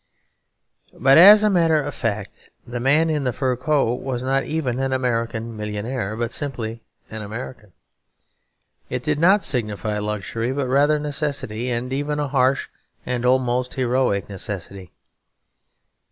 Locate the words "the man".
2.65-3.07